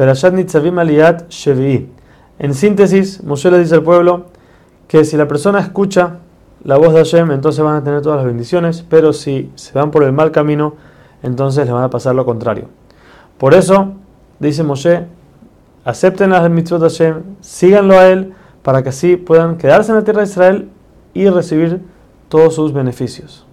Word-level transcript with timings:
Perashat 0.00 0.32
Nitzavim 0.32 0.78
Aliyat 0.78 1.28
Shevi'i. 1.28 1.86
En 2.38 2.54
síntesis, 2.54 3.22
Moshe 3.22 3.50
le 3.50 3.58
dice 3.58 3.74
al 3.74 3.82
pueblo 3.82 4.28
que 4.88 5.04
si 5.04 5.18
la 5.18 5.28
persona 5.28 5.60
escucha 5.60 6.20
la 6.64 6.78
voz 6.78 6.94
de 6.94 7.00
Hashem, 7.00 7.30
entonces 7.32 7.62
van 7.62 7.76
a 7.76 7.84
tener 7.84 8.00
todas 8.00 8.16
las 8.16 8.24
bendiciones, 8.24 8.82
pero 8.88 9.12
si 9.12 9.52
se 9.56 9.74
van 9.74 9.90
por 9.90 10.02
el 10.04 10.12
mal 10.12 10.30
camino, 10.30 10.72
entonces 11.22 11.66
les 11.66 11.74
van 11.74 11.84
a 11.84 11.90
pasar 11.90 12.14
lo 12.14 12.24
contrario. 12.24 12.68
Por 13.36 13.52
eso, 13.52 13.92
dice 14.38 14.62
Moshe, 14.62 15.04
acepten 15.84 16.30
las 16.30 16.48
mitzvot 16.48 16.80
de 16.80 16.88
Hashem, 16.88 17.22
síganlo 17.42 17.98
a 17.98 18.08
él, 18.08 18.32
para 18.62 18.82
que 18.82 18.88
así 18.88 19.16
puedan 19.16 19.58
quedarse 19.58 19.92
en 19.92 19.98
la 19.98 20.04
tierra 20.04 20.22
de 20.22 20.28
Israel 20.30 20.68
y 21.12 21.28
recibir 21.28 21.82
todos 22.30 22.54
sus 22.54 22.72
beneficios. 22.72 23.46